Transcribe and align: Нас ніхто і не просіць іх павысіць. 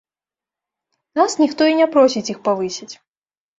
Нас 1.19 1.37
ніхто 1.43 1.63
і 1.73 1.77
не 1.81 1.87
просіць 1.99 2.25
іх 2.37 2.43
павысіць. 2.51 2.93